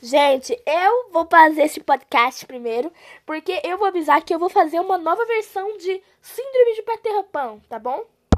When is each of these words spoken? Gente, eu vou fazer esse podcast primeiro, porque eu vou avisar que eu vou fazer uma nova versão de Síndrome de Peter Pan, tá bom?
Gente, 0.00 0.52
eu 0.64 1.10
vou 1.10 1.26
fazer 1.26 1.62
esse 1.62 1.80
podcast 1.80 2.46
primeiro, 2.46 2.92
porque 3.26 3.60
eu 3.64 3.76
vou 3.76 3.88
avisar 3.88 4.22
que 4.22 4.32
eu 4.32 4.38
vou 4.38 4.48
fazer 4.48 4.78
uma 4.80 4.96
nova 4.96 5.24
versão 5.26 5.76
de 5.76 6.02
Síndrome 6.22 6.74
de 6.76 6.82
Peter 6.82 7.24
Pan, 7.24 7.58
tá 7.68 7.78
bom? 7.80 8.04